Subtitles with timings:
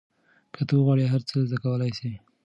[0.53, 2.11] که ته وغواړې هر څه زده کولای سې.